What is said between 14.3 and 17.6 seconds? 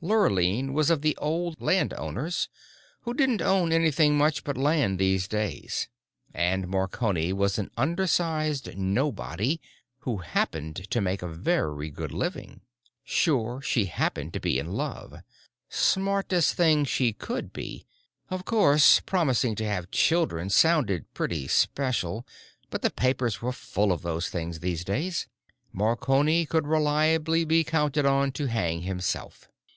to be in love. Smartest thing she could